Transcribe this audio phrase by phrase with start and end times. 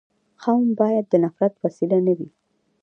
[0.43, 2.29] قوم باید د نفرت وسیله نه وي.